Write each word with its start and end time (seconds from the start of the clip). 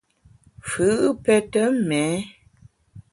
Fù’ 0.69 0.87
pète 1.23 1.57
méé. 1.87 2.15